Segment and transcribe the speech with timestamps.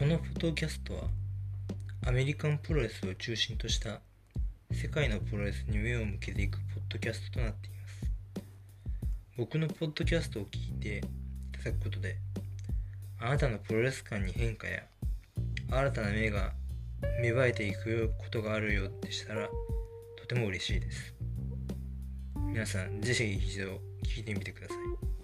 [0.00, 1.02] このポトキャストは
[2.06, 4.00] アメリカンプロレスを中心とした
[4.72, 8.44] 世界のプロレスに目を向けていくポッドキャストとなっています。
[9.36, 11.00] 僕のポッドキャストを聞いてい
[11.52, 12.16] ただくことで
[13.20, 14.84] あなたのプロレス観に変化や
[15.70, 16.54] 新たな目が
[17.20, 19.50] 芽生えていくことがあるようでしたら
[20.16, 21.14] とても嬉しいです。
[22.48, 25.19] 皆さんぜひ一度聞いてみてください。